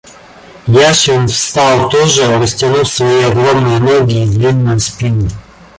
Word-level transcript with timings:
Яшвин 0.67 1.27
встал 1.27 1.87
тоже, 1.91 2.25
растянув 2.39 2.87
свои 2.87 3.21
огромные 3.21 3.77
ноги 3.77 4.23
и 4.23 4.27
длинную 4.27 4.79
спину. 4.79 5.29